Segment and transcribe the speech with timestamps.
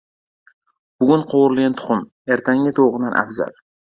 [1.03, 2.01] •Bugun qovurilgan tuxum,
[2.37, 3.55] ertangi tovuqdan afzal.